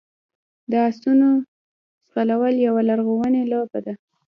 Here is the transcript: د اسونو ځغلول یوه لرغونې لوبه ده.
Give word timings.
د 0.71 0.73
اسونو 0.89 1.29
ځغلول 2.09 2.55
یوه 2.67 2.81
لرغونې 2.89 3.41
لوبه 3.51 3.79
ده. 3.85 3.93